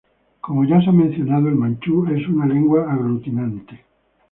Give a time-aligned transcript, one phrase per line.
[0.39, 3.81] Como ya se ha mencionado, el manchú es una lengua aglutinante.